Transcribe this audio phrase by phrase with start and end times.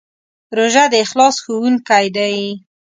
[0.57, 2.35] روژه د اخلاص ښوونکی دی.